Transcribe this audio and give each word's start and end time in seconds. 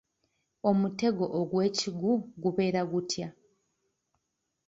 Omutego 0.69 1.25
ogwekigu 1.39 2.11
gubeera 2.41 2.81
gutya? 2.91 3.27